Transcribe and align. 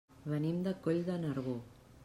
Venim 0.31 0.63
de 0.69 0.73
Coll 0.87 1.03
de 1.11 1.19
Nargó. 1.27 1.57